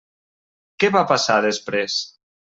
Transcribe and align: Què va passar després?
Què 0.83 0.89
va 0.95 1.03
passar 1.13 1.37
després? 1.47 2.01